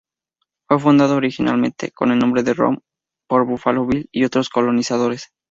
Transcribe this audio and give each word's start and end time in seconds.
Fue 0.67 0.79
fundada 0.79 1.13
originariamente 1.15 1.91
con 1.91 2.11
el 2.11 2.17
nombre 2.17 2.41
de 2.41 2.55
"Rome" 2.55 2.79
por 3.29 3.45
Buffalo 3.45 3.85
Bill 3.85 4.09
y 4.11 4.25
otros 4.25 4.49
colonizadores. 4.49 5.31